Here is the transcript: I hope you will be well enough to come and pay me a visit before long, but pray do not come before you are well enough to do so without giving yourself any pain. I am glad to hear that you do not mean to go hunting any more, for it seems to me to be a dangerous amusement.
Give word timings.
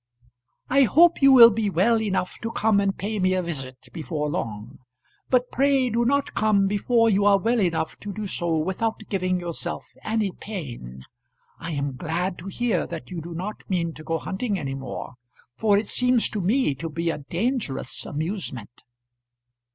I 0.67 0.81
hope 0.85 1.21
you 1.21 1.31
will 1.31 1.51
be 1.51 1.69
well 1.69 2.01
enough 2.01 2.39
to 2.41 2.49
come 2.49 2.79
and 2.79 2.97
pay 2.97 3.19
me 3.19 3.35
a 3.35 3.43
visit 3.43 3.87
before 3.93 4.29
long, 4.29 4.79
but 5.29 5.51
pray 5.51 5.91
do 5.91 6.05
not 6.05 6.33
come 6.33 6.65
before 6.65 7.07
you 7.07 7.23
are 7.23 7.37
well 7.37 7.59
enough 7.59 7.99
to 7.99 8.11
do 8.11 8.25
so 8.25 8.57
without 8.57 9.03
giving 9.09 9.39
yourself 9.39 9.93
any 10.03 10.31
pain. 10.31 11.03
I 11.59 11.73
am 11.73 11.97
glad 11.97 12.39
to 12.39 12.47
hear 12.47 12.87
that 12.87 13.11
you 13.11 13.21
do 13.21 13.35
not 13.35 13.61
mean 13.69 13.93
to 13.93 14.03
go 14.03 14.17
hunting 14.17 14.57
any 14.57 14.73
more, 14.73 15.13
for 15.55 15.77
it 15.77 15.87
seems 15.87 16.29
to 16.29 16.41
me 16.41 16.73
to 16.73 16.89
be 16.89 17.11
a 17.11 17.19
dangerous 17.19 18.03
amusement. 18.03 18.71